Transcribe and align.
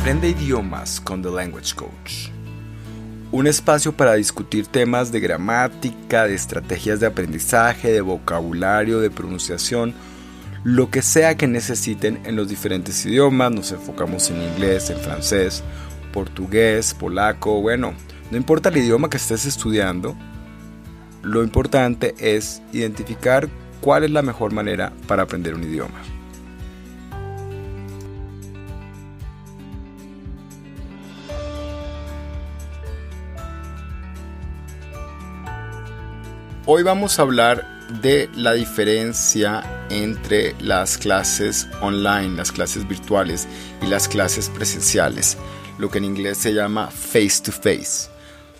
Aprende 0.00 0.30
idiomas 0.30 0.98
con 0.98 1.20
The 1.20 1.30
Language 1.30 1.74
Coach. 1.74 2.30
Un 3.32 3.46
espacio 3.46 3.92
para 3.92 4.14
discutir 4.14 4.66
temas 4.66 5.12
de 5.12 5.20
gramática, 5.20 6.26
de 6.26 6.34
estrategias 6.34 7.00
de 7.00 7.06
aprendizaje, 7.06 7.92
de 7.92 8.00
vocabulario, 8.00 9.00
de 9.00 9.10
pronunciación, 9.10 9.92
lo 10.64 10.90
que 10.90 11.02
sea 11.02 11.36
que 11.36 11.46
necesiten 11.46 12.18
en 12.24 12.34
los 12.34 12.48
diferentes 12.48 13.04
idiomas. 13.04 13.52
Nos 13.52 13.72
enfocamos 13.72 14.30
en 14.30 14.40
inglés, 14.40 14.88
en 14.88 14.96
francés, 15.00 15.62
portugués, 16.14 16.94
polaco, 16.94 17.60
bueno, 17.60 17.92
no 18.30 18.38
importa 18.38 18.70
el 18.70 18.78
idioma 18.78 19.10
que 19.10 19.18
estés 19.18 19.44
estudiando, 19.44 20.16
lo 21.22 21.42
importante 21.42 22.14
es 22.18 22.62
identificar 22.72 23.50
cuál 23.82 24.04
es 24.04 24.10
la 24.10 24.22
mejor 24.22 24.54
manera 24.54 24.94
para 25.06 25.24
aprender 25.24 25.54
un 25.54 25.64
idioma. 25.64 26.00
Hoy 36.72 36.84
vamos 36.84 37.18
a 37.18 37.22
hablar 37.22 37.66
de 38.00 38.30
la 38.36 38.52
diferencia 38.52 39.88
entre 39.90 40.54
las 40.60 40.98
clases 40.98 41.66
online, 41.80 42.36
las 42.36 42.52
clases 42.52 42.86
virtuales 42.86 43.48
y 43.82 43.86
las 43.86 44.06
clases 44.06 44.48
presenciales, 44.48 45.36
lo 45.78 45.90
que 45.90 45.98
en 45.98 46.04
inglés 46.04 46.38
se 46.38 46.54
llama 46.54 46.88
face 46.88 47.42
to 47.42 47.50
face. 47.50 48.08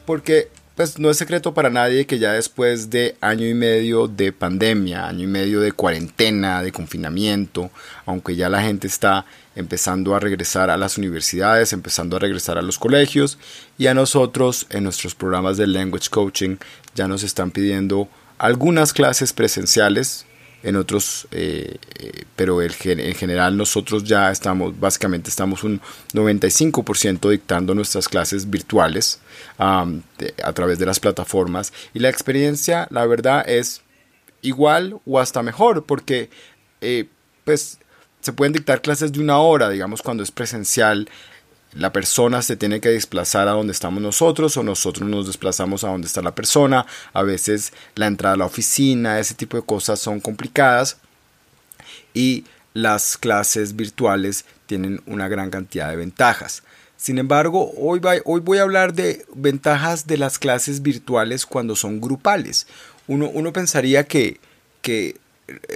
Porque 0.07 0.51
pues 0.81 0.99
no 0.99 1.11
es 1.11 1.19
secreto 1.19 1.53
para 1.53 1.69
nadie 1.69 2.07
que 2.07 2.19
ya 2.19 2.33
después 2.33 2.89
de 2.89 3.15
año 3.21 3.47
y 3.47 3.53
medio 3.53 4.09
de 4.09 4.33
pandemia, 4.33 5.09
año 5.09 5.25
y 5.25 5.27
medio 5.27 5.61
de 5.61 5.73
cuarentena, 5.73 6.63
de 6.63 6.73
confinamiento, 6.73 7.71
aunque 8.07 8.35
ya 8.35 8.49
la 8.49 8.63
gente 8.63 8.87
está 8.87 9.27
empezando 9.55 10.15
a 10.15 10.21
regresar 10.21 10.71
a 10.71 10.79
las 10.79 10.97
universidades, 10.97 11.75
empezando 11.75 12.17
a 12.17 12.19
regresar 12.19 12.57
a 12.57 12.63
los 12.63 12.79
colegios 12.79 13.37
y 13.77 13.89
a 13.89 13.95
nosotros 13.95 14.67
en 14.71 14.85
nuestros 14.85 15.15
programas 15.15 15.59
de 15.59 15.67
language 15.67 16.09
coaching 16.09 16.57
ya 16.95 17.07
nos 17.07 17.25
están 17.25 17.51
pidiendo 17.51 18.09
algunas 18.39 18.95
clases 18.95 19.35
presenciales, 19.35 20.25
en 20.63 20.77
otros, 20.77 21.27
eh, 21.31 21.79
eh, 21.99 22.25
pero 22.37 22.61
en 22.63 23.15
general 23.15 23.57
nosotros 23.57 24.05
ya 24.05 24.31
estamos, 24.31 24.79
básicamente 24.79 25.31
estamos 25.31 25.65
un 25.65 25.81
95% 26.13 27.31
dictando 27.31 27.75
nuestras 27.75 28.09
clases 28.09 28.49
virtuales 28.51 29.21
a 29.59 30.53
través 30.55 30.79
de 30.79 30.87
las 30.87 31.01
plataformas. 31.01 31.73
Y 31.95 31.99
la 31.99 32.09
experiencia, 32.09 32.87
la 32.91 33.07
verdad, 33.07 33.49
es 33.49 33.83
igual 34.43 35.01
o 35.07 35.19
hasta 35.19 35.43
mejor, 35.43 35.85
porque 35.85 36.31
eh, 36.81 37.07
pues 37.45 37.79
se 38.21 38.33
pueden 38.33 38.53
dictar 38.53 38.83
clases 38.83 39.13
de 39.13 39.21
una 39.21 39.39
hora, 39.39 39.71
digamos, 39.71 40.03
cuando 40.03 40.23
es 40.23 40.31
presencial 40.31 41.09
la 41.73 41.93
persona 41.93 42.43
se 42.43 42.57
tiene 42.57 42.81
que 42.81 42.89
desplazar 42.89 43.47
a 43.47 43.53
donde 43.53 43.73
estamos 43.73 44.03
nosotros 44.03 44.57
o 44.57 44.63
nosotros 44.63 45.09
nos 45.09 45.27
desplazamos 45.27 45.85
a 45.85 45.89
donde 45.89 46.09
está 46.09 46.21
la 46.21 46.35
persona. 46.35 46.85
A 47.13 47.23
veces 47.23 47.73
la 47.95 48.07
entrada 48.07 48.35
a 48.35 48.39
la 48.39 48.47
oficina, 48.47 49.21
ese 49.21 49.35
tipo 49.35 49.57
de 49.57 49.63
cosas 49.63 50.01
son 50.01 50.21
complicadas 50.21 50.97
y 52.13 52.45
las 52.75 53.17
clases 53.17 53.77
virtuales 53.77 54.45
tienen 54.67 55.01
una 55.07 55.29
gran 55.29 55.51
cantidad 55.51 55.91
de 55.91 55.97
ventajas. 55.97 56.63
Sin 56.97 57.19
embargo, 57.19 57.73
hoy, 57.79 58.01
voy 58.01 58.59
a 58.59 58.63
hablar 58.63 58.93
de 58.93 59.25
ventajas 59.35 60.07
de 60.07 60.19
las 60.19 60.39
clases 60.39 60.83
virtuales 60.83 61.47
cuando 61.47 61.75
son 61.75 62.01
grupales. 62.01 62.67
Uno, 63.07 63.31
uno 63.33 63.53
pensaría 63.53 64.05
que, 64.05 64.39
que 64.83 65.17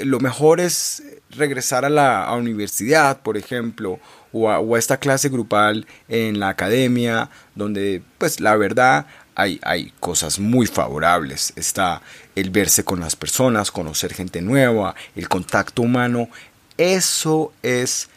lo 0.05 0.21
mejor 0.21 0.61
es 0.61 1.03
regresar 1.31 1.85
a 1.85 1.91
la 1.91 2.33
universidad, 2.33 3.21
por 3.21 3.37
ejemplo, 3.37 3.99
o 4.33 4.51
a, 4.51 4.79
esta 4.79 4.99
clase 4.99 5.29
grupal 5.29 5.87
en 6.09 6.41
la 6.41 6.49
academia, 6.49 7.31
donde 7.55 8.03
pues 8.19 8.41
la 8.41 8.57
verdad 8.57 9.07
hay, 9.35 9.61
hay, 9.63 9.93
cosas 10.01 10.39
muy 10.39 10.67
favorables. 10.67 11.53
Está 11.57 12.03
el 12.35 12.51
verse 12.51 12.85
con 12.85 13.01
las 13.01 13.17
personas, 13.17 13.71
conocer 13.71 14.15
gente 14.15 14.41
nueva, 14.41 14.95
el 15.17 15.29
contacto 15.29 15.83
humano. 15.83 16.29
Eso 16.77 17.53
es, 17.63 18.09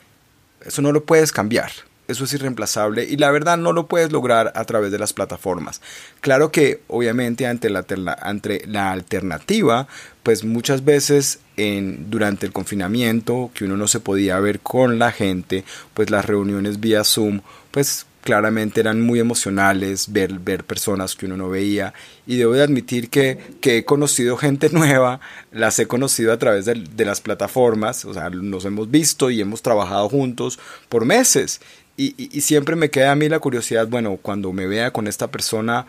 eso 0.65 0.81
no 0.81 0.91
lo 0.91 1.03
puedes 1.05 1.31
cambiar. 1.31 1.71
Eso 2.07 2.23
es 2.23 2.33
irreemplazable 2.33 3.03
y 3.03 3.17
la 3.17 3.31
verdad 3.31 3.57
no 3.57 3.73
lo 3.73 3.87
puedes 3.87 4.11
lograr 4.11 4.53
a 4.55 4.63
través 4.65 4.91
de 4.91 4.99
las 4.99 5.13
plataformas. 5.13 5.81
Claro 6.21 6.51
que 6.51 6.81
obviamente 6.87 7.47
ante 7.47 7.69
la, 7.69 7.85
ante 8.21 8.65
la 8.65 8.91
alternativa, 8.91 9.87
pues 10.23 10.45
muchas 10.45 10.85
veces 10.85 11.39
en, 11.57 12.09
durante 12.09 12.45
el 12.45 12.53
confinamiento, 12.53 13.51
que 13.53 13.65
uno 13.65 13.75
no 13.75 13.87
se 13.87 13.99
podía 13.99 14.39
ver 14.39 14.61
con 14.61 14.99
la 14.99 15.11
gente, 15.11 15.65
pues 15.93 16.09
las 16.09 16.25
reuniones 16.25 16.79
vía 16.79 17.03
Zoom, 17.03 17.41
pues 17.71 18.05
claramente 18.27 18.81
eran 18.81 18.99
muy 18.99 19.19
emocionales 19.19 20.11
ver, 20.11 20.33
ver 20.39 20.65
personas 20.65 21.15
que 21.15 21.27
uno 21.27 21.37
no 21.37 21.47
veía 21.47 21.93
y 22.25 22.35
debo 22.35 22.51
de 22.51 22.63
admitir 22.63 23.09
que, 23.09 23.37
que 23.61 23.77
he 23.77 23.85
conocido 23.85 24.35
gente 24.35 24.69
nueva, 24.73 25.21
las 25.53 25.79
he 25.79 25.87
conocido 25.87 26.33
a 26.33 26.37
través 26.37 26.65
de, 26.65 26.73
de, 26.73 27.05
las 27.05 27.21
plataformas, 27.21 28.03
o 28.03 28.13
sea, 28.13 28.29
nos 28.29 28.65
hemos 28.65 28.91
visto 28.91 29.29
y 29.29 29.39
hemos 29.39 29.61
trabajado 29.61 30.09
juntos 30.09 30.59
por 30.89 31.05
meses 31.05 31.61
y, 31.97 32.41
siempre 32.41 32.75
me 32.75 32.89
queda 32.91 33.11
a 33.11 33.15
mí 33.15 33.27
la 33.27 33.39
curiosidad, 33.39 33.87
bueno, 33.87 34.17
cuando 34.21 34.53
me 34.53 34.67
vea 34.67 34.91
con 34.91 35.07
esta 35.07 35.29
persona 35.31 35.87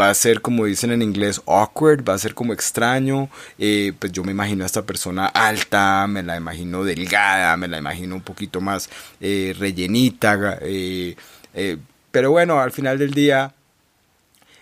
va 0.00 0.10
a 0.10 0.14
ser 0.14 0.40
como 0.40 0.66
dicen 0.66 0.92
en 0.92 1.02
inglés 1.02 1.42
awkward, 1.46 2.08
va 2.08 2.14
a 2.14 2.18
ser 2.18 2.34
como 2.34 2.52
extraño, 2.52 3.28
eh, 3.58 3.92
pues 3.98 4.12
yo 4.12 4.22
me 4.22 4.32
imagino 4.32 4.62
a 4.62 4.66
esta 4.66 4.82
persona 4.86 5.26
alta, 5.26 6.06
me 6.06 6.22
la 6.22 6.36
imagino 6.36 6.84
delgada, 6.84 7.56
me 7.56 7.66
la 7.66 7.78
imagino 7.78 8.14
un 8.14 8.20
poquito 8.20 8.60
más 8.60 8.88
eh, 9.20 9.54
rellenita, 9.58 10.58
eh, 10.62 11.16
pero 12.10 12.30
bueno, 12.30 12.60
al 12.60 12.70
final 12.70 12.98
del 12.98 13.12
día 13.12 13.54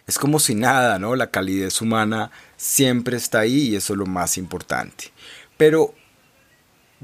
es 0.06 0.18
como 0.18 0.38
si 0.38 0.54
nada, 0.54 0.98
¿no? 0.98 1.16
La 1.16 1.30
calidez 1.30 1.80
humana 1.80 2.30
siempre 2.56 3.16
está 3.16 3.40
ahí 3.40 3.68
y 3.68 3.76
eso 3.76 3.94
es 3.94 3.98
lo 3.98 4.06
más 4.06 4.38
importante. 4.38 5.12
Pero 5.56 5.94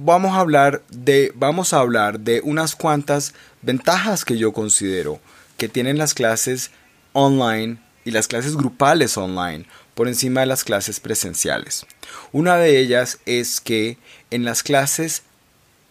vamos 0.03 0.33
a 0.33 0.41
hablar 0.41 0.83
de, 0.89 1.33
vamos 1.35 1.73
a 1.73 1.81
hablar 1.81 2.21
de 2.21 2.41
unas 2.43 2.75
cuantas 2.75 3.35
ventajas 3.63 4.25
que 4.25 4.39
yo 4.39 4.53
considero 4.53 5.21
que 5.57 5.69
tienen 5.69 5.99
las 5.99 6.15
clases 6.15 6.71
online 7.13 7.79
y 8.05 8.11
las 8.11 8.27
clases 8.27 8.57
grupales 8.57 9.19
online 9.19 9.67
por 9.95 10.09
encima 10.09 10.41
de 10.41 10.47
las 10.47 10.65
clases 10.65 11.01
presenciales. 11.01 11.85
Una 12.33 12.57
de 12.57 12.79
ellas 12.79 13.19
es 13.27 13.61
que 13.61 13.99
en 14.31 14.45
las 14.45 14.63
clases 14.63 15.23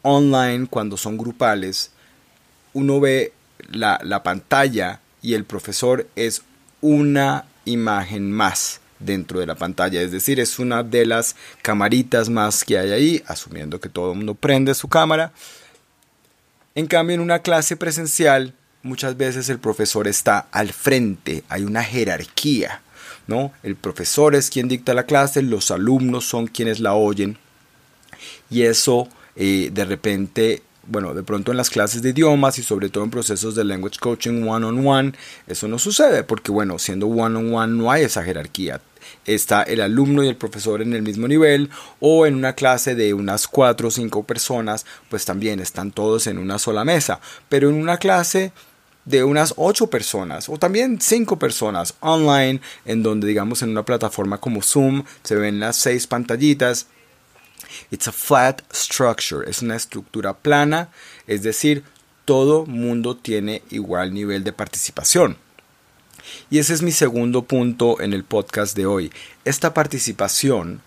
online, 0.01 0.67
cuando 0.67 0.97
son 0.97 1.17
grupales, 1.17 1.91
uno 2.73 2.99
ve 2.99 3.33
la, 3.69 3.99
la 4.03 4.23
pantalla 4.23 5.01
y 5.21 5.35
el 5.35 5.45
profesor 5.45 6.07
es 6.15 6.41
una 6.81 7.45
imagen 7.65 8.31
más 8.31 8.79
dentro 8.99 9.39
de 9.39 9.45
la 9.45 9.55
pantalla, 9.55 10.01
es 10.01 10.11
decir, 10.11 10.39
es 10.39 10.59
una 10.59 10.83
de 10.83 11.05
las 11.05 11.35
camaritas 11.61 12.29
más 12.29 12.63
que 12.63 12.77
hay 12.77 12.91
ahí, 12.91 13.23
asumiendo 13.27 13.79
que 13.79 13.89
todo 13.89 14.11
el 14.11 14.17
mundo 14.17 14.35
prende 14.35 14.73
su 14.75 14.87
cámara. 14.87 15.31
En 16.75 16.87
cambio, 16.87 17.15
en 17.15 17.21
una 17.21 17.39
clase 17.39 17.77
presencial, 17.77 18.53
muchas 18.83 19.17
veces 19.17 19.49
el 19.49 19.59
profesor 19.59 20.07
está 20.07 20.47
al 20.51 20.71
frente, 20.73 21.43
hay 21.49 21.63
una 21.63 21.83
jerarquía, 21.83 22.81
¿no? 23.27 23.51
El 23.63 23.75
profesor 23.75 24.35
es 24.35 24.49
quien 24.49 24.67
dicta 24.67 24.93
la 24.93 25.05
clase, 25.05 25.41
los 25.41 25.71
alumnos 25.71 26.25
son 26.25 26.47
quienes 26.47 26.79
la 26.79 26.93
oyen, 26.93 27.37
y 28.49 28.63
eso 28.63 29.07
eh, 29.35 29.69
de 29.71 29.85
repente 29.85 30.63
bueno, 30.89 31.13
de 31.13 31.23
pronto 31.23 31.51
en 31.51 31.57
las 31.57 31.69
clases 31.69 32.01
de 32.01 32.09
idiomas 32.09 32.57
y 32.57 32.63
sobre 32.63 32.89
todo 32.89 33.03
en 33.03 33.11
procesos 33.11 33.53
de 33.55 33.63
language 33.63 33.99
coaching 33.99 34.47
one 34.47 34.65
on 34.65 34.85
one, 34.85 35.13
eso 35.47 35.67
no 35.67 35.77
sucede 35.77 36.23
porque, 36.23 36.51
bueno, 36.51 36.79
siendo 36.79 37.07
one 37.07 37.37
on 37.37 37.53
one 37.53 37.77
no 37.77 37.91
hay 37.91 38.03
esa 38.03 38.23
jerarquía. 38.23 38.81
Está 39.25 39.63
el 39.63 39.81
alumno 39.81 40.23
y 40.23 40.27
el 40.27 40.35
profesor 40.35 40.81
en 40.81 40.93
el 40.93 41.01
mismo 41.01 41.27
nivel 41.27 41.69
o 41.99 42.25
en 42.25 42.35
una 42.35 42.53
clase 42.53 42.95
de 42.95 43.13
unas 43.13 43.47
cuatro 43.47 43.89
o 43.89 43.91
cinco 43.91 44.23
personas, 44.23 44.85
pues 45.09 45.25
también 45.25 45.59
están 45.59 45.91
todos 45.91 46.27
en 46.27 46.37
una 46.37 46.59
sola 46.59 46.85
mesa. 46.85 47.19
Pero 47.49 47.69
en 47.69 47.75
una 47.75 47.97
clase 47.97 48.51
de 49.05 49.23
unas 49.23 49.53
ocho 49.57 49.87
personas 49.87 50.49
o 50.49 50.57
también 50.57 51.01
cinco 51.01 51.39
personas 51.39 51.95
online, 51.99 52.61
en 52.85 53.03
donde 53.03 53.27
digamos 53.27 53.61
en 53.61 53.69
una 53.69 53.83
plataforma 53.83 54.37
como 54.37 54.61
Zoom 54.61 55.03
se 55.23 55.35
ven 55.35 55.59
las 55.59 55.77
seis 55.77 56.07
pantallitas, 56.07 56.87
It's 57.91 58.07
a 58.07 58.11
flat 58.11 58.61
structure, 58.73 59.49
es 59.49 59.61
una 59.61 59.75
estructura 59.75 60.33
plana, 60.33 60.89
es 61.27 61.43
decir, 61.43 61.83
todo 62.25 62.65
mundo 62.65 63.17
tiene 63.17 63.63
igual 63.69 64.13
nivel 64.13 64.43
de 64.43 64.53
participación. 64.53 65.37
Y 66.49 66.59
ese 66.59 66.73
es 66.73 66.81
mi 66.81 66.91
segundo 66.91 67.43
punto 67.43 68.01
en 68.01 68.13
el 68.13 68.23
podcast 68.23 68.75
de 68.75 68.85
hoy. 68.85 69.11
Esta 69.45 69.73
participación 69.73 70.81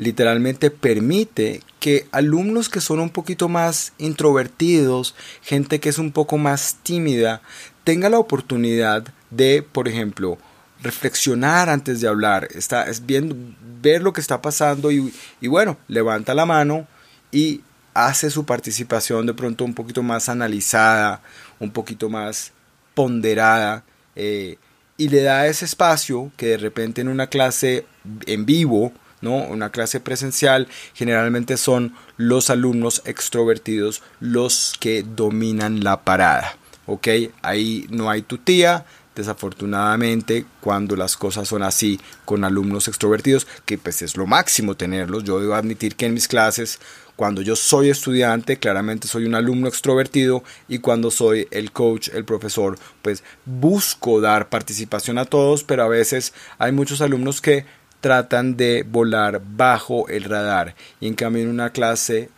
literalmente 0.00 0.70
permite 0.70 1.62
que 1.78 2.08
alumnos 2.10 2.70
que 2.70 2.80
son 2.80 3.00
un 3.00 3.10
poquito 3.10 3.50
más 3.50 3.92
introvertidos, 3.98 5.14
gente 5.42 5.78
que 5.78 5.90
es 5.90 5.98
un 5.98 6.10
poco 6.10 6.38
más 6.38 6.78
tímida, 6.82 7.42
tenga 7.84 8.08
la 8.08 8.18
oportunidad 8.18 9.04
de, 9.30 9.62
por 9.62 9.88
ejemplo, 9.88 10.38
reflexionar 10.82 11.68
antes 11.68 12.00
de 12.00 12.08
hablar, 12.08 12.48
está, 12.54 12.84
es 12.84 13.02
ver 13.06 14.02
lo 14.02 14.12
que 14.14 14.22
está 14.22 14.40
pasando 14.40 14.90
y, 14.90 15.12
bueno, 15.42 15.76
levanta 15.88 16.34
la 16.34 16.46
mano 16.46 16.86
y 17.30 17.60
hace 17.92 18.30
su 18.30 18.46
participación 18.46 19.26
de 19.26 19.34
pronto 19.34 19.64
un 19.64 19.74
poquito 19.74 20.02
más 20.02 20.30
analizada, 20.30 21.20
un 21.58 21.70
poquito 21.70 22.08
más 22.08 22.52
ponderada 22.94 23.84
eh, 24.16 24.56
y 24.96 25.08
le 25.08 25.22
da 25.22 25.46
ese 25.46 25.64
espacio 25.64 26.30
que 26.36 26.46
de 26.46 26.56
repente 26.58 27.00
en 27.00 27.08
una 27.08 27.28
clase 27.28 27.86
en 28.26 28.44
vivo, 28.44 28.92
¿no? 29.20 29.36
Una 29.36 29.70
clase 29.70 30.00
presencial, 30.00 30.68
generalmente 30.94 31.56
son 31.56 31.94
los 32.16 32.50
alumnos 32.50 33.02
extrovertidos 33.04 34.02
los 34.20 34.74
que 34.78 35.02
dominan 35.02 35.84
la 35.84 36.02
parada, 36.02 36.56
¿ok? 36.86 37.08
Ahí 37.42 37.86
no 37.90 38.10
hay 38.10 38.22
tu 38.22 38.38
tía, 38.38 38.84
desafortunadamente 39.14 40.46
cuando 40.60 40.96
las 40.96 41.16
cosas 41.16 41.48
son 41.48 41.62
así 41.62 42.00
con 42.24 42.44
alumnos 42.44 42.88
extrovertidos, 42.88 43.46
que 43.64 43.78
pues 43.78 44.02
es 44.02 44.16
lo 44.16 44.26
máximo 44.26 44.76
tenerlos, 44.76 45.24
yo 45.24 45.40
debo 45.40 45.54
admitir 45.54 45.96
que 45.96 46.06
en 46.06 46.14
mis 46.14 46.28
clases 46.28 46.78
cuando 47.20 47.42
yo 47.42 47.54
soy 47.54 47.90
estudiante, 47.90 48.56
claramente 48.56 49.06
soy 49.06 49.26
un 49.26 49.34
alumno 49.34 49.68
extrovertido 49.68 50.42
y 50.68 50.78
cuando 50.78 51.10
soy 51.10 51.46
el 51.50 51.70
coach, 51.70 52.08
el 52.14 52.24
profesor, 52.24 52.78
pues 53.02 53.22
busco 53.44 54.22
dar 54.22 54.48
participación 54.48 55.18
a 55.18 55.26
todos, 55.26 55.62
pero 55.62 55.82
a 55.82 55.88
veces 55.88 56.32
hay 56.56 56.72
muchos 56.72 57.02
alumnos 57.02 57.42
que 57.42 57.66
tratan 58.00 58.56
de 58.56 58.86
volar 58.88 59.42
bajo 59.44 60.08
el 60.08 60.24
radar. 60.24 60.74
Y 60.98 61.08
en 61.08 61.14
cambio 61.14 61.42
en 61.42 61.50
una 61.50 61.68
clase 61.72 62.30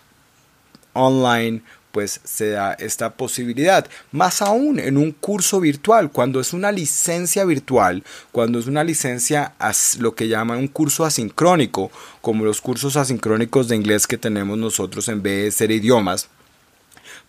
online 0.94 1.62
pues 1.92 2.20
se 2.24 2.50
da 2.50 2.72
esta 2.72 3.14
posibilidad. 3.14 3.86
Más 4.10 4.42
aún 4.42 4.78
en 4.78 4.96
un 4.96 5.12
curso 5.12 5.60
virtual, 5.60 6.10
cuando 6.10 6.40
es 6.40 6.52
una 6.52 6.72
licencia 6.72 7.44
virtual, 7.44 8.02
cuando 8.32 8.58
es 8.58 8.66
una 8.66 8.82
licencia, 8.82 9.54
lo 9.98 10.14
que 10.14 10.28
llaman 10.28 10.58
un 10.58 10.68
curso 10.68 11.04
asincrónico, 11.04 11.90
como 12.20 12.44
los 12.44 12.60
cursos 12.60 12.96
asincrónicos 12.96 13.68
de 13.68 13.76
inglés 13.76 14.06
que 14.06 14.18
tenemos 14.18 14.58
nosotros 14.58 15.08
en 15.08 15.22
ser 15.52 15.70
idiomas, 15.70 16.28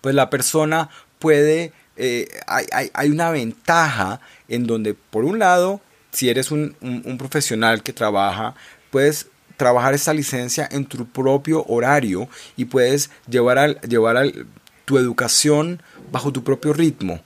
pues 0.01 0.15
la 0.15 0.29
persona 0.29 0.89
puede, 1.19 1.73
eh, 1.97 2.27
hay, 2.47 3.09
una 3.09 3.31
ventaja 3.31 4.21
en 4.47 4.65
donde, 4.65 4.93
por 4.93 5.25
un 5.25 5.39
lado, 5.39 5.81
si 6.11 6.29
eres 6.29 6.51
un, 6.51 6.75
un 6.81 7.17
profesional 7.17 7.83
que 7.83 7.91
trabaja, 7.91 8.55
puedes 8.91 9.27
trabajar 9.63 9.93
esta 9.93 10.13
licencia 10.13 10.67
en 10.69 10.83
tu 10.83 11.05
propio 11.05 11.63
horario 11.69 12.27
y 12.57 12.65
puedes 12.65 13.09
llevar, 13.29 13.57
al, 13.57 13.79
llevar 13.79 14.17
al, 14.17 14.45
tu 14.83 14.97
educación 14.97 15.81
bajo 16.11 16.33
tu 16.33 16.43
propio 16.43 16.73
ritmo, 16.73 17.21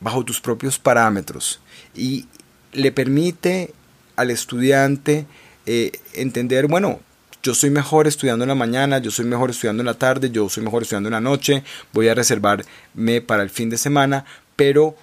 bajo 0.00 0.24
tus 0.24 0.40
propios 0.40 0.76
parámetros. 0.76 1.60
Y 1.94 2.26
le 2.72 2.90
permite 2.90 3.72
al 4.16 4.32
estudiante 4.32 5.24
eh, 5.66 5.92
entender, 6.14 6.66
bueno, 6.66 6.98
yo 7.44 7.54
soy 7.54 7.70
mejor 7.70 8.08
estudiando 8.08 8.42
en 8.42 8.48
la 8.48 8.56
mañana, 8.56 8.98
yo 8.98 9.12
soy 9.12 9.26
mejor 9.26 9.50
estudiando 9.50 9.80
en 9.80 9.86
la 9.86 9.94
tarde, 9.94 10.30
yo 10.32 10.48
soy 10.48 10.64
mejor 10.64 10.82
estudiando 10.82 11.08
en 11.10 11.12
la 11.14 11.20
noche, 11.20 11.62
voy 11.92 12.08
a 12.08 12.14
reservarme 12.14 13.20
para 13.24 13.44
el 13.44 13.50
fin 13.50 13.70
de 13.70 13.78
semana, 13.78 14.24
pero 14.56 14.96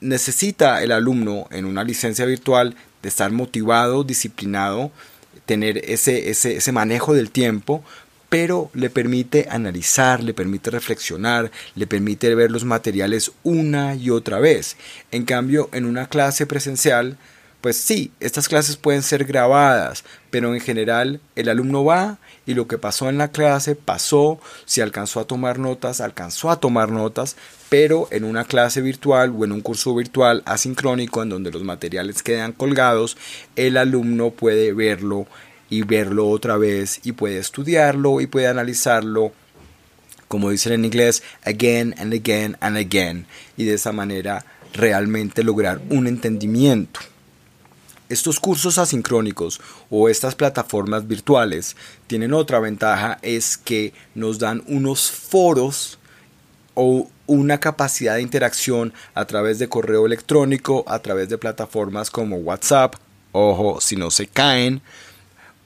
necesita 0.00 0.84
el 0.84 0.92
alumno 0.92 1.48
en 1.50 1.64
una 1.64 1.82
licencia 1.82 2.26
virtual 2.26 2.76
de 3.02 3.08
estar 3.08 3.32
motivado, 3.32 4.04
disciplinado, 4.04 4.92
tener 5.44 5.78
ese, 5.90 6.30
ese, 6.30 6.56
ese 6.56 6.72
manejo 6.72 7.14
del 7.14 7.30
tiempo, 7.30 7.84
pero 8.28 8.70
le 8.74 8.90
permite 8.90 9.46
analizar, 9.50 10.22
le 10.22 10.34
permite 10.34 10.70
reflexionar, 10.70 11.50
le 11.74 11.86
permite 11.86 12.34
ver 12.34 12.50
los 12.50 12.64
materiales 12.64 13.32
una 13.44 13.94
y 13.94 14.10
otra 14.10 14.40
vez. 14.40 14.76
En 15.12 15.24
cambio, 15.24 15.68
en 15.72 15.84
una 15.84 16.08
clase 16.08 16.46
presencial, 16.46 17.18
pues 17.60 17.76
sí, 17.78 18.12
estas 18.20 18.48
clases 18.48 18.76
pueden 18.76 19.02
ser 19.02 19.24
grabadas, 19.24 20.04
pero 20.30 20.54
en 20.54 20.60
general 20.60 21.20
el 21.34 21.48
alumno 21.48 21.84
va 21.84 22.18
y 22.46 22.54
lo 22.54 22.68
que 22.68 22.78
pasó 22.78 23.08
en 23.08 23.18
la 23.18 23.32
clase 23.32 23.74
pasó, 23.74 24.40
si 24.66 24.80
alcanzó 24.80 25.20
a 25.20 25.26
tomar 25.26 25.58
notas, 25.58 26.00
alcanzó 26.00 26.50
a 26.50 26.60
tomar 26.60 26.90
notas, 26.90 27.36
pero 27.68 28.08
en 28.10 28.24
una 28.24 28.44
clase 28.44 28.80
virtual 28.80 29.34
o 29.36 29.44
en 29.44 29.52
un 29.52 29.60
curso 29.60 29.94
virtual 29.94 30.42
asincrónico 30.46 31.22
en 31.22 31.30
donde 31.30 31.50
los 31.50 31.62
materiales 31.62 32.22
quedan 32.22 32.52
colgados, 32.52 33.16
el 33.56 33.76
alumno 33.76 34.30
puede 34.30 34.72
verlo 34.72 35.26
y 35.68 35.82
verlo 35.82 36.28
otra 36.28 36.56
vez 36.56 37.00
y 37.02 37.12
puede 37.12 37.38
estudiarlo 37.38 38.20
y 38.20 38.26
puede 38.26 38.46
analizarlo 38.46 39.32
como 40.28 40.50
dicen 40.50 40.72
en 40.72 40.84
inglés 40.84 41.22
again 41.44 41.94
and 41.98 42.12
again 42.12 42.56
and 42.60 42.76
again 42.76 43.26
y 43.56 43.64
de 43.64 43.74
esa 43.74 43.92
manera 43.92 44.44
realmente 44.72 45.42
lograr 45.42 45.80
un 45.90 46.06
entendimiento. 46.06 47.00
Estos 48.08 48.38
cursos 48.38 48.78
asincrónicos 48.78 49.60
o 49.90 50.08
estas 50.08 50.36
plataformas 50.36 51.08
virtuales 51.08 51.76
tienen 52.06 52.34
otra 52.34 52.60
ventaja 52.60 53.18
es 53.22 53.56
que 53.56 53.92
nos 54.14 54.38
dan 54.38 54.62
unos 54.68 55.10
foros 55.10 55.98
o 56.76 57.08
una 57.26 57.58
capacidad 57.58 58.14
de 58.14 58.22
interacción 58.22 58.92
a 59.14 59.24
través 59.24 59.58
de 59.58 59.68
correo 59.68 60.06
electrónico, 60.06 60.84
a 60.86 61.00
través 61.00 61.28
de 61.28 61.38
plataformas 61.38 62.10
como 62.10 62.36
WhatsApp, 62.36 62.94
ojo, 63.32 63.80
si 63.80 63.96
no 63.96 64.12
se 64.12 64.28
caen, 64.28 64.80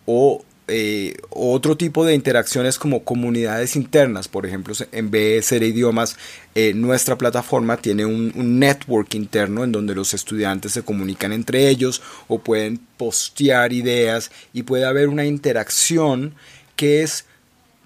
o 0.07 0.43
eh, 0.73 1.17
otro 1.31 1.77
tipo 1.77 2.05
de 2.05 2.15
interacciones 2.15 2.79
como 2.79 3.03
comunidades 3.03 3.75
internas, 3.75 4.29
por 4.29 4.47
ejemplo, 4.47 4.73
en 4.93 5.11
vez 5.11 5.51
idiomas, 5.51 6.17
eh, 6.55 6.73
nuestra 6.75 7.19
plataforma 7.19 7.77
tiene 7.77 8.07
un, 8.07 8.33
network 8.61 9.15
interno 9.15 9.65
en 9.65 9.73
donde 9.73 9.97
los 9.97 10.15
estudiantes 10.15 10.71
se 10.71 10.83
comunican 10.83 11.33
entre 11.33 11.69
ellos 11.69 12.03
o 12.29 12.39
pueden 12.39 12.79
postear 12.97 13.73
ideas 13.73 14.31
y 14.53 14.63
puede 14.63 14.85
haber 14.85 15.09
una 15.09 15.25
interacción 15.25 16.35
que 16.77 17.03
es 17.03 17.25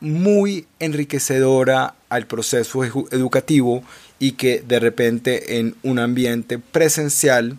muy 0.00 0.66
enriquecedora 0.80 1.94
al 2.08 2.26
proceso 2.26 2.84
educativo 2.84 3.82
y 4.18 4.32
que 4.32 4.60
de 4.60 4.80
repente 4.80 5.58
en 5.58 5.76
un 5.82 5.98
ambiente 5.98 6.58
presencial 6.58 7.58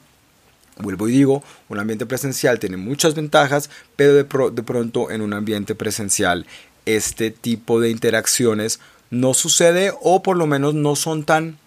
Vuelvo 0.78 1.08
y 1.08 1.14
digo, 1.14 1.42
un 1.70 1.80
ambiente 1.80 2.06
presencial 2.06 2.60
tiene 2.60 2.76
muchas 2.76 3.16
ventajas, 3.16 3.70
pero 3.96 4.14
de, 4.14 4.26
pronto 4.26 5.10
en 5.10 5.22
un 5.22 5.34
ambiente 5.34 5.74
presencial 5.74 6.46
este 6.86 7.32
tipo 7.32 7.80
de 7.80 7.90
interacciones 7.90 8.80
no 9.10 9.34
sucede 9.34 9.94
o 10.02 10.22
por 10.22 10.38
lo 10.38 10.48
menos 10.48 10.74
no 10.74 10.96
son 10.96 11.24
tan... 11.24 11.58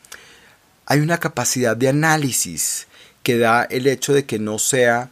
Hay 0.84 1.00
una 1.00 1.18
capacidad 1.18 1.76
de 1.76 1.88
análisis 1.88 2.86
que 3.22 3.38
da 3.38 3.64
el 3.64 3.86
hecho 3.86 4.12
de 4.12 4.26
que 4.26 4.38
no 4.38 4.58
sea 4.58 5.10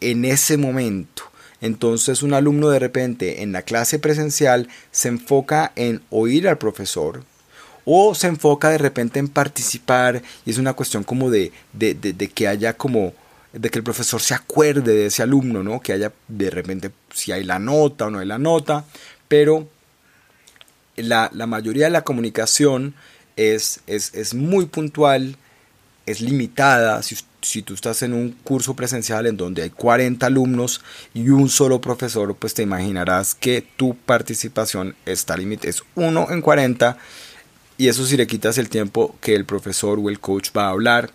en 0.00 0.24
ese 0.24 0.58
momento. 0.58 1.24
Entonces 1.60 2.22
un 2.22 2.34
alumno 2.34 2.68
de 2.68 2.78
repente 2.78 3.42
en 3.42 3.52
la 3.52 3.62
clase 3.62 3.98
presencial 3.98 4.68
se 4.90 5.08
enfoca 5.08 5.72
en 5.76 6.02
oír 6.10 6.48
al 6.48 6.58
profesor, 6.58 7.24
o 7.86 8.14
se 8.14 8.26
enfoca 8.26 8.68
de 8.68 8.78
repente 8.78 9.20
en 9.20 9.28
participar 9.28 10.20
y 10.44 10.50
es 10.50 10.58
una 10.58 10.74
cuestión 10.74 11.04
como 11.04 11.30
de, 11.30 11.52
de, 11.72 12.28
que 12.34 12.48
haya 12.48 12.76
como 12.76 13.14
de 13.52 13.70
que 13.70 13.78
el 13.78 13.84
profesor 13.84 14.20
se 14.20 14.34
acuerde 14.34 14.92
de 14.92 15.06
ese 15.06 15.22
alumno, 15.22 15.62
¿no? 15.62 15.80
Que 15.80 15.92
haya 15.92 16.12
de 16.26 16.50
repente 16.50 16.90
si 17.14 17.30
hay 17.30 17.44
la 17.44 17.60
nota 17.60 18.06
o 18.06 18.10
no 18.10 18.18
hay 18.18 18.26
la 18.26 18.38
nota, 18.38 18.84
pero 19.28 19.68
la, 20.96 21.30
mayoría 21.46 21.84
de 21.84 21.90
la 21.90 22.02
comunicación 22.02 22.94
es, 23.36 23.80
es, 23.86 24.34
muy 24.34 24.66
puntual, 24.66 25.36
es 26.06 26.20
limitada. 26.20 27.02
Si, 27.02 27.16
si, 27.42 27.62
tú 27.62 27.74
estás 27.74 28.02
en 28.02 28.14
un 28.14 28.30
curso 28.30 28.74
presencial 28.74 29.26
en 29.26 29.36
donde 29.36 29.62
hay 29.62 29.70
40 29.70 30.24
alumnos 30.26 30.80
y 31.12 31.28
un 31.28 31.48
solo 31.48 31.80
profesor, 31.80 32.34
pues 32.36 32.54
te 32.54 32.62
imaginarás 32.62 33.34
que 33.34 33.66
tu 33.76 33.96
participación 33.96 34.94
está 35.04 35.36
limitada. 35.36 35.70
Es 35.70 35.82
uno 35.94 36.28
en 36.30 36.40
40 36.40 36.96
y 37.78 37.88
eso 37.88 38.06
si 38.06 38.16
le 38.16 38.26
quitas 38.26 38.56
el 38.58 38.68
tiempo 38.68 39.14
que 39.20 39.34
el 39.34 39.44
profesor 39.44 39.98
o 39.98 40.08
el 40.08 40.20
coach 40.20 40.50
va 40.56 40.66
a 40.66 40.70
hablar, 40.70 41.10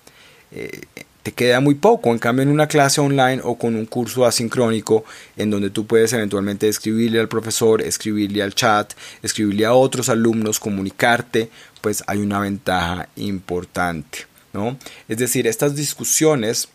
eh, 0.51 0.81
te 1.24 1.31
queda 1.31 1.60
muy 1.60 1.75
poco. 1.75 2.12
En 2.12 2.19
cambio, 2.19 2.43
en 2.43 2.50
una 2.50 2.67
clase 2.67 3.01
online 3.01 3.41
o 3.43 3.57
con 3.57 3.75
un 3.75 3.86
curso 3.86 4.25
asincrónico, 4.25 5.03
en 5.38 5.50
donde 5.50 5.69
tú 5.69 5.86
puedes 5.86 6.13
eventualmente 6.13 6.67
escribirle 6.67 7.19
al 7.19 7.27
profesor, 7.27 7.81
escribirle 7.81 8.43
al 8.43 8.53
chat, 8.53 8.93
escribirle 9.24 9.65
a 9.65 9.74
otros 9.74 10.10
alumnos, 10.10 10.60
comunicarte, 10.60 11.50
pues 11.81 12.03
hay 12.07 12.19
una 12.19 12.39
ventaja 12.39 13.10
importante. 13.15 14.30
¿No? 14.53 14.77
Es 15.08 15.17
decir, 15.17 15.48
estas 15.48 15.75
discusiones 15.75 16.70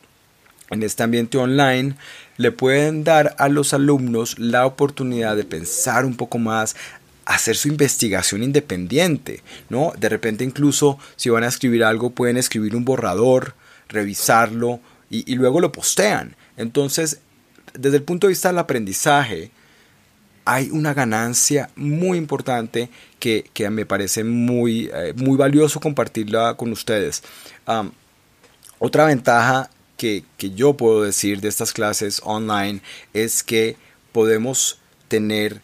en 0.70 0.82
este 0.82 1.02
ambiente 1.02 1.38
online 1.38 1.94
le 2.36 2.52
pueden 2.52 3.04
dar 3.04 3.34
a 3.38 3.48
los 3.48 3.72
alumnos 3.72 4.38
la 4.38 4.66
oportunidad 4.66 5.36
de 5.36 5.44
pensar 5.44 6.04
un 6.04 6.16
poco 6.16 6.38
más, 6.38 6.76
hacer 7.24 7.56
su 7.56 7.68
investigación 7.68 8.42
independiente, 8.42 9.42
¿no? 9.68 9.92
De 9.98 10.08
repente 10.08 10.44
incluso 10.44 10.98
si 11.16 11.28
van 11.28 11.44
a 11.44 11.48
escribir 11.48 11.84
algo 11.84 12.10
pueden 12.10 12.36
escribir 12.36 12.76
un 12.76 12.84
borrador, 12.84 13.54
revisarlo 13.88 14.80
y, 15.10 15.34
luego 15.34 15.60
lo 15.60 15.72
postean. 15.72 16.36
Entonces, 16.56 17.20
desde 17.74 17.98
el 17.98 18.02
punto 18.02 18.26
de 18.26 18.32
vista 18.32 18.48
del 18.48 18.58
aprendizaje, 18.58 19.50
hay 20.46 20.70
una 20.70 20.94
ganancia 20.94 21.68
muy 21.76 22.16
importante 22.16 22.88
que, 23.18 23.50
me 23.70 23.84
parece 23.84 24.24
muy, 24.24 24.88
eh, 24.94 25.12
muy 25.16 25.36
valioso 25.36 25.80
compartirla 25.80 26.54
con 26.54 26.72
ustedes. 26.72 27.22
otra 28.78 29.06
ventaja 29.06 29.68
que, 29.96 30.24
que 30.38 30.52
yo 30.52 30.76
puedo 30.76 31.02
decir 31.02 31.40
de 31.40 31.48
estas 31.48 31.72
clases 31.72 32.20
online 32.24 32.80
es 33.12 33.42
que 33.42 33.76
podemos 34.12 34.78
tener 35.08 35.60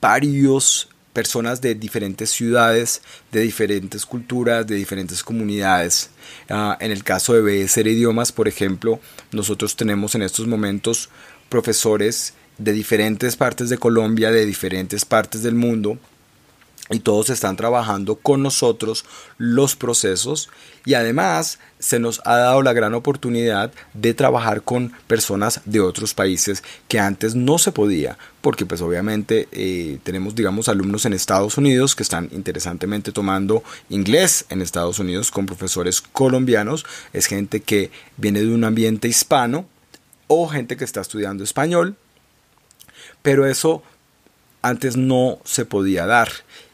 varios 0.00 0.88
personas 1.12 1.60
de 1.60 1.74
diferentes 1.74 2.30
ciudades, 2.30 3.02
de 3.32 3.40
diferentes 3.40 4.06
culturas, 4.06 4.66
de 4.66 4.76
diferentes 4.76 5.24
comunidades. 5.24 6.10
Ah, 6.48 6.76
en 6.80 6.92
el 6.92 7.02
caso 7.02 7.34
de 7.34 7.42
BSR 7.42 7.88
Idiomas, 7.88 8.30
por 8.30 8.46
ejemplo, 8.46 9.00
nosotros 9.32 9.74
tenemos 9.74 10.14
en 10.14 10.22
estos 10.22 10.46
momentos 10.46 11.10
profesores 11.48 12.34
de 12.60 12.72
diferentes 12.72 13.36
partes 13.36 13.70
de 13.70 13.78
Colombia, 13.78 14.30
de 14.30 14.46
diferentes 14.46 15.04
partes 15.04 15.42
del 15.42 15.54
mundo, 15.54 15.98
y 16.90 16.98
todos 16.98 17.30
están 17.30 17.56
trabajando 17.56 18.16
con 18.16 18.42
nosotros 18.42 19.04
los 19.38 19.76
procesos. 19.76 20.50
Y 20.84 20.94
además 20.94 21.60
se 21.78 22.00
nos 22.00 22.20
ha 22.24 22.36
dado 22.36 22.62
la 22.62 22.72
gran 22.72 22.94
oportunidad 22.94 23.72
de 23.94 24.12
trabajar 24.12 24.62
con 24.62 24.92
personas 25.06 25.60
de 25.64 25.80
otros 25.80 26.14
países 26.14 26.64
que 26.88 26.98
antes 26.98 27.34
no 27.34 27.58
se 27.58 27.72
podía 27.72 28.18
porque 28.40 28.64
pues 28.64 28.80
obviamente 28.80 29.48
eh, 29.52 29.98
tenemos 30.02 30.34
digamos 30.34 30.68
alumnos 30.68 31.04
en 31.04 31.12
Estados 31.12 31.58
Unidos 31.58 31.94
que 31.94 32.02
están 32.02 32.30
interesantemente 32.32 33.12
tomando 33.12 33.62
inglés 33.90 34.46
en 34.48 34.62
Estados 34.62 34.98
Unidos 34.98 35.30
con 35.30 35.46
profesores 35.46 36.00
colombianos. 36.00 36.86
Es 37.12 37.26
gente 37.26 37.60
que 37.60 37.90
viene 38.16 38.40
de 38.40 38.48
un 38.48 38.64
ambiente 38.64 39.08
hispano 39.08 39.66
o 40.26 40.48
gente 40.48 40.76
que 40.76 40.84
está 40.84 41.02
estudiando 41.02 41.44
español 41.44 41.96
pero 43.22 43.46
eso 43.46 43.82
antes 44.62 44.96
no 44.96 45.38
se 45.44 45.64
podía 45.64 46.06
dar 46.06 46.28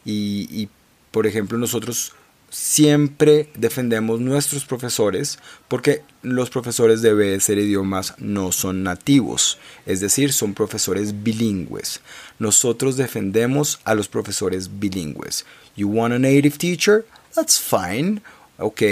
y, 0.05 0.69
por 1.11 1.27
ejemplo, 1.27 1.59
nosotros 1.59 2.13
siempre 2.49 3.51
defendemos 3.57 4.21
nuestros 4.21 4.65
profesores 4.65 5.39
porque 5.69 6.03
los 6.23 6.49
profesores 6.49 7.03
de 7.03 7.41
ser 7.41 7.59
idiomas 7.59 8.15
no 8.19 8.53
son 8.53 8.83
nativos, 8.83 9.59
es 9.85 10.01
decir, 10.01 10.33
son 10.33 10.55
profesores 10.55 11.23
bilingües. 11.23 12.01
Nosotros 12.39 12.97
defendemos 12.97 13.81
a 13.85 13.95
los 13.95 14.09
profesores 14.09 14.79
bilingües. 14.79 15.45
You 15.77 15.89
want 15.89 16.15
a 16.15 16.19
native 16.19 16.57
teacher? 16.59 17.05
That's 17.35 17.61
fine. 17.61 18.23
Ok, 18.59 18.83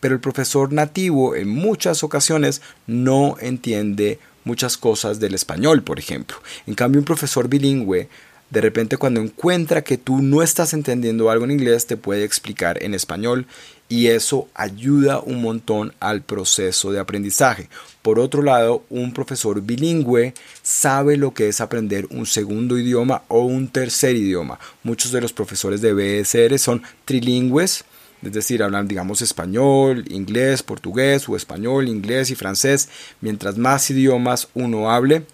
pero 0.00 0.14
el 0.14 0.20
profesor 0.20 0.72
nativo 0.72 1.36
en 1.36 1.48
muchas 1.48 2.02
ocasiones 2.02 2.60
no 2.88 3.36
entiende 3.40 4.18
muchas 4.44 4.76
cosas 4.76 5.20
del 5.20 5.34
español, 5.34 5.82
por 5.82 5.98
ejemplo. 5.98 6.36
En 6.66 6.74
cambio, 6.74 7.00
un 7.00 7.04
profesor 7.04 7.48
bilingüe 7.48 8.08
de 8.52 8.60
repente 8.60 8.98
cuando 8.98 9.22
encuentra 9.22 9.82
que 9.82 9.96
tú 9.96 10.20
no 10.20 10.42
estás 10.42 10.74
entendiendo 10.74 11.30
algo 11.30 11.46
en 11.46 11.52
inglés, 11.52 11.86
te 11.86 11.96
puede 11.96 12.24
explicar 12.24 12.82
en 12.82 12.92
español 12.92 13.46
y 13.88 14.08
eso 14.08 14.46
ayuda 14.54 15.20
un 15.20 15.40
montón 15.40 15.94
al 16.00 16.20
proceso 16.20 16.92
de 16.92 17.00
aprendizaje. 17.00 17.70
Por 18.02 18.18
otro 18.18 18.42
lado, 18.42 18.84
un 18.90 19.14
profesor 19.14 19.62
bilingüe 19.62 20.34
sabe 20.62 21.16
lo 21.16 21.32
que 21.32 21.48
es 21.48 21.62
aprender 21.62 22.06
un 22.10 22.26
segundo 22.26 22.76
idioma 22.76 23.22
o 23.28 23.40
un 23.40 23.68
tercer 23.68 24.16
idioma. 24.16 24.58
Muchos 24.82 25.12
de 25.12 25.22
los 25.22 25.32
profesores 25.32 25.80
de 25.80 25.94
BSR 25.94 26.58
son 26.58 26.82
trilingües, 27.06 27.86
es 28.22 28.32
decir, 28.32 28.62
hablan, 28.62 28.88
digamos, 28.88 29.20
español, 29.22 30.04
inglés, 30.08 30.62
portugués 30.62 31.28
o 31.28 31.36
español, 31.36 31.88
inglés 31.88 32.30
y 32.30 32.34
francés. 32.34 32.88
Mientras 33.20 33.58
más 33.58 33.90
idiomas 33.90 34.48
uno 34.54 34.90
hable, 34.90 35.26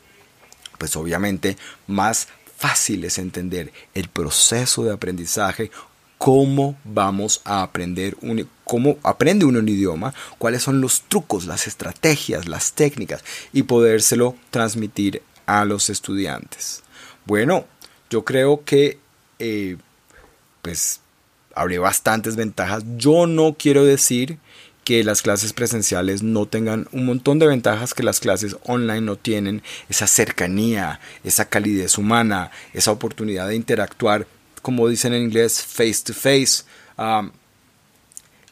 pues 0.78 0.96
obviamente 0.96 1.56
más 1.86 2.28
fácil 2.56 3.04
es 3.04 3.18
entender 3.18 3.72
el 3.94 4.08
proceso 4.08 4.84
de 4.84 4.92
aprendizaje, 4.92 5.70
cómo 6.18 6.76
vamos 6.84 7.40
a 7.44 7.62
aprender, 7.62 8.16
un, 8.20 8.48
cómo 8.64 8.98
aprende 9.02 9.44
uno 9.44 9.60
un 9.60 9.68
idioma, 9.68 10.14
cuáles 10.38 10.62
son 10.62 10.80
los 10.80 11.02
trucos, 11.02 11.46
las 11.46 11.66
estrategias, 11.66 12.48
las 12.48 12.72
técnicas 12.72 13.22
y 13.52 13.62
podérselo 13.62 14.34
transmitir 14.50 15.22
a 15.46 15.64
los 15.64 15.88
estudiantes. 15.90 16.82
Bueno, 17.24 17.66
yo 18.10 18.24
creo 18.24 18.64
que 18.64 18.98
eh, 19.38 19.76
pues 20.62 21.00
habré 21.58 21.78
bastantes 21.78 22.36
ventajas. 22.36 22.84
Yo 22.96 23.26
no 23.26 23.56
quiero 23.58 23.84
decir 23.84 24.38
que 24.84 25.04
las 25.04 25.20
clases 25.20 25.52
presenciales 25.52 26.22
no 26.22 26.46
tengan 26.46 26.88
un 26.92 27.04
montón 27.04 27.38
de 27.38 27.46
ventajas 27.46 27.92
que 27.92 28.02
las 28.02 28.20
clases 28.20 28.56
online 28.64 29.02
no 29.02 29.16
tienen, 29.16 29.62
esa 29.90 30.06
cercanía, 30.06 30.98
esa 31.24 31.44
calidez 31.44 31.98
humana, 31.98 32.50
esa 32.72 32.90
oportunidad 32.92 33.48
de 33.48 33.56
interactuar, 33.56 34.26
como 34.62 34.88
dicen 34.88 35.12
en 35.12 35.24
inglés, 35.24 35.62
face 35.62 36.02
to 36.04 36.14
face. 36.14 36.64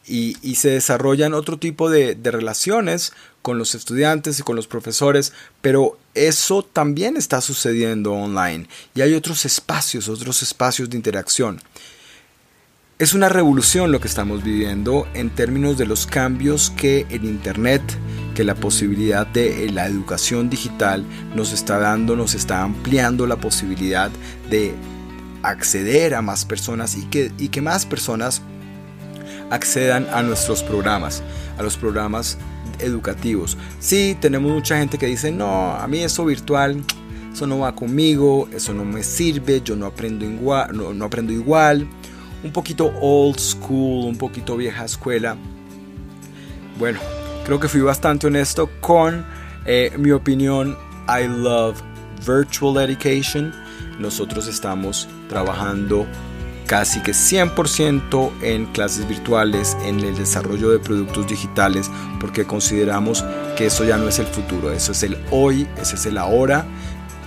Y, 0.06 0.54
se 0.56 0.70
desarrollan 0.70 1.32
otro 1.32 1.58
tipo 1.58 1.88
de, 1.88 2.14
de 2.14 2.30
relaciones 2.30 3.12
con 3.40 3.56
los 3.56 3.75
estudiantes 3.75 4.38
y 4.38 4.42
con 4.42 4.56
los 4.56 4.66
profesores, 4.66 5.32
pero 5.62 5.98
eso 6.14 6.62
también 6.62 7.16
está 7.16 7.40
sucediendo 7.40 8.12
online 8.12 8.68
y 8.94 9.00
hay 9.00 9.14
otros 9.14 9.44
espacios, 9.46 10.08
otros 10.08 10.42
espacios 10.42 10.90
de 10.90 10.96
interacción. 10.96 11.62
Es 12.98 13.12
una 13.12 13.28
revolución 13.28 13.92
lo 13.92 14.00
que 14.00 14.08
estamos 14.08 14.42
viviendo 14.42 15.06
en 15.12 15.28
términos 15.28 15.76
de 15.76 15.84
los 15.84 16.06
cambios 16.06 16.70
que 16.70 17.04
el 17.10 17.26
Internet, 17.26 17.82
que 18.34 18.42
la 18.42 18.54
posibilidad 18.54 19.26
de 19.26 19.70
la 19.70 19.86
educación 19.86 20.48
digital 20.48 21.04
nos 21.34 21.52
está 21.52 21.78
dando, 21.78 22.16
nos 22.16 22.32
está 22.32 22.62
ampliando 22.62 23.26
la 23.26 23.36
posibilidad 23.36 24.10
de 24.48 24.72
acceder 25.42 26.14
a 26.14 26.22
más 26.22 26.46
personas 26.46 26.96
y 26.96 27.04
que, 27.04 27.30
y 27.36 27.48
que 27.48 27.60
más 27.60 27.84
personas 27.84 28.40
accedan 29.50 30.06
a 30.10 30.22
nuestros 30.22 30.62
programas, 30.62 31.22
a 31.58 31.62
los 31.62 31.76
programas 31.76 32.38
educativos. 32.78 33.58
Sí, 33.78 34.16
tenemos 34.22 34.50
mucha 34.50 34.78
gente 34.78 34.96
que 34.96 35.04
dice, 35.04 35.30
no, 35.30 35.72
a 35.72 35.86
mí 35.86 35.98
eso 35.98 36.24
virtual, 36.24 36.82
eso 37.30 37.46
no 37.46 37.58
va 37.58 37.74
conmigo, 37.74 38.48
eso 38.54 38.72
no 38.72 38.86
me 38.86 39.02
sirve, 39.02 39.60
yo 39.62 39.76
no 39.76 39.84
aprendo 39.84 40.24
igual, 40.24 40.96
no 40.98 41.04
aprendo 41.04 41.34
igual 41.34 41.86
un 42.43 42.52
poquito 42.52 42.93
old 43.00 43.38
school, 43.38 44.07
un 44.07 44.16
poquito 44.16 44.57
vieja 44.57 44.85
escuela. 44.85 45.37
Bueno, 46.78 47.00
creo 47.45 47.59
que 47.59 47.69
fui 47.69 47.81
bastante 47.81 48.26
honesto 48.26 48.71
con 48.81 49.25
eh, 49.64 49.93
mi 49.99 50.11
opinión. 50.11 50.76
I 51.09 51.26
love 51.26 51.81
virtual 52.26 52.78
education. 52.78 53.52
Nosotros 53.99 54.47
estamos 54.47 55.09
trabajando 55.28 56.07
casi 56.66 57.00
que 57.00 57.12
100% 57.12 58.31
en 58.43 58.66
clases 58.66 59.09
virtuales, 59.09 59.76
en 59.85 60.00
el 60.00 60.16
desarrollo 60.16 60.71
de 60.71 60.78
productos 60.78 61.26
digitales, 61.28 61.90
porque 62.21 62.45
consideramos 62.45 63.25
que 63.57 63.66
eso 63.66 63.85
ya 63.85 63.97
no 63.97 64.09
es 64.09 64.19
el 64.19 64.26
futuro, 64.26 64.73
eso 64.73 64.93
es 64.93 65.02
el 65.05 65.16
hoy, 65.31 65.66
ese 65.81 65.95
es 65.95 66.07
el 66.07 66.19
ahora 66.19 66.66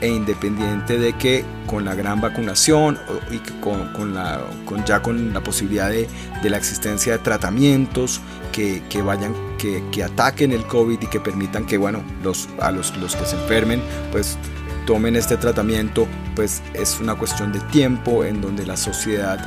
e 0.01 0.07
independiente 0.07 0.97
de 0.97 1.13
que 1.13 1.43
con 1.65 1.85
la 1.85 1.93
gran 1.95 2.21
vacunación 2.21 2.97
y 3.31 3.37
con, 3.59 3.91
con, 3.93 4.13
la, 4.13 4.41
con 4.65 4.83
ya 4.85 5.01
con 5.01 5.33
la 5.33 5.41
posibilidad 5.41 5.89
de, 5.89 6.07
de, 6.41 6.49
la 6.49 6.57
existencia 6.57 7.13
de 7.13 7.19
tratamientos 7.19 8.21
que, 8.51 8.81
que 8.89 9.01
vayan, 9.01 9.33
que, 9.57 9.83
que, 9.91 10.03
ataquen 10.03 10.51
el 10.51 10.65
COVID 10.65 11.01
y 11.01 11.07
que 11.07 11.19
permitan 11.19 11.65
que, 11.65 11.77
bueno, 11.77 12.03
los, 12.23 12.47
a 12.59 12.71
los, 12.71 12.95
los 12.97 13.15
que 13.15 13.25
se 13.25 13.35
enfermen, 13.35 13.81
pues 14.11 14.37
tomen 14.85 15.15
este 15.15 15.37
tratamiento, 15.37 16.07
pues 16.35 16.61
es 16.73 16.99
una 16.99 17.15
cuestión 17.15 17.51
de 17.51 17.59
tiempo 17.71 18.23
en 18.23 18.41
donde 18.41 18.65
la 18.65 18.77
sociedad 18.77 19.39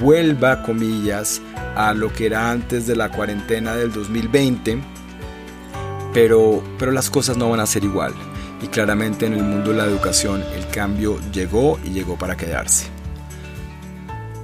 vuelva, 0.00 0.62
comillas, 0.62 1.40
a 1.76 1.94
lo 1.94 2.12
que 2.12 2.26
era 2.26 2.50
antes 2.50 2.86
de 2.86 2.96
la 2.96 3.10
cuarentena 3.10 3.76
del 3.76 3.92
2020, 3.92 4.80
pero, 6.12 6.64
pero 6.78 6.90
las 6.90 7.10
cosas 7.10 7.36
no 7.36 7.50
van 7.50 7.60
a 7.60 7.66
ser 7.66 7.84
igual 7.84 8.14
y 8.62 8.68
claramente 8.68 9.26
en 9.26 9.34
el 9.34 9.42
mundo 9.42 9.70
de 9.70 9.76
la 9.76 9.84
educación 9.84 10.42
el 10.54 10.66
cambio 10.68 11.18
llegó 11.32 11.78
y 11.84 11.90
llegó 11.90 12.16
para 12.16 12.36
quedarse. 12.36 12.86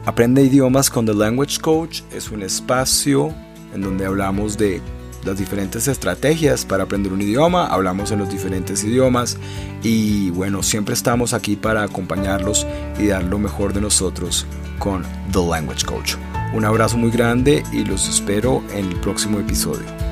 Aprende 0.07 0.43
idiomas 0.43 0.91
con 0.91 1.07
The 1.07 1.15
Language 1.15 1.61
Coach 1.61 2.03
es 2.13 2.31
un 2.31 2.43
espacio 2.43 3.35
en 3.75 3.81
donde 3.81 4.07
hablamos 4.07 4.59
de 4.59 4.83
las 5.25 5.39
diferentes 5.39 5.89
estrategias 5.89 6.67
para 6.67 6.85
aprender 6.85 7.13
un 7.13 7.23
idioma, 7.23 7.67
hablamos 7.67 8.11
en 8.11 8.19
los 8.19 8.29
diferentes 8.29 8.85
idiomas 8.85 9.39
y 9.83 10.31
bueno, 10.31 10.63
siempre 10.63 10.95
estamos 10.95 11.33
aquí 11.33 11.57
para 11.57 11.83
acompañarlos 11.83 12.67
y 12.99 13.07
dar 13.07 13.25
lo 13.25 13.39
mejor 13.39 13.73
de 13.73 13.81
nosotros 13.81 14.47
con 14.79 15.03
The 15.33 15.47
Language 15.49 15.87
Coach. 15.87 16.17
Un 16.53 16.65
abrazo 16.65 16.99
muy 16.99 17.11
grande 17.11 17.63
y 17.73 17.85
los 17.85 18.09
espero 18.09 18.63
en 18.73 18.87
el 18.87 19.01
próximo 19.01 19.41
episodio. 19.41 20.04